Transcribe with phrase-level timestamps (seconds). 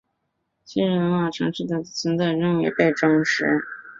[0.65, 3.45] 昔日罗马城市的存在仍未被证实。